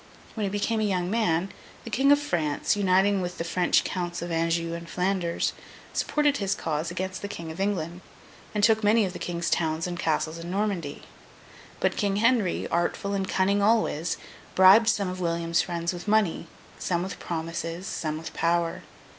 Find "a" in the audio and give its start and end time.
0.79-0.83